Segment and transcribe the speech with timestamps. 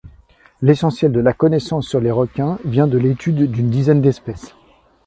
[0.63, 4.55] L'essentiel de la connaissance sur les requins vient de l’étude d’une dizaine d’espèces.